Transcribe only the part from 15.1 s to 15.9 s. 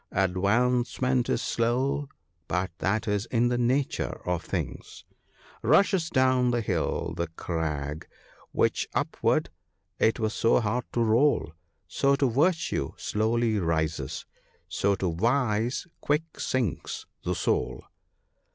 vice